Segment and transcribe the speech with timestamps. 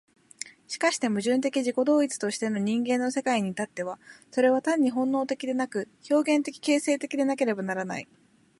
[0.67, 3.99] しかして矛盾的自己同一としての人間の世界に至っては、
[4.31, 8.07] それは単に本能的でなく、表現的形成的でなければならない。